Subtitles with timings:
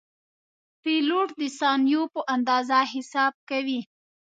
[0.81, 3.79] پیلوټ د ثانیو په اندازه حساب کوي.